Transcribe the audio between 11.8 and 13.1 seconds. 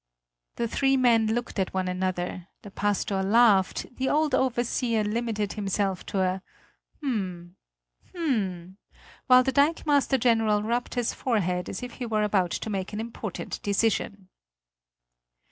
if he were about to make an